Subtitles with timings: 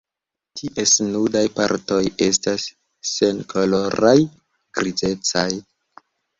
[0.61, 1.99] Ties nudaj partoj
[2.29, 2.67] estas
[3.11, 4.17] senkoloraj
[4.81, 5.49] grizecaj.